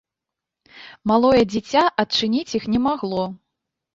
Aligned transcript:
Малое 1.09 1.43
дзіця 1.51 1.83
адчыніць 2.03 2.55
іх 2.61 2.65
не 2.77 2.83
магло. 2.89 3.23